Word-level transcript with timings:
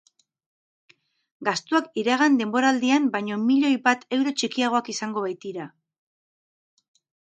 Gastuak 1.49 1.91
iragan 2.03 2.39
denboraldian 2.41 3.07
baino 3.19 3.39
milioi 3.45 3.75
bat 3.87 4.05
euro 4.19 4.37
txikiagoak 4.43 4.93
izango 4.99 5.29
baitira. 5.31 5.73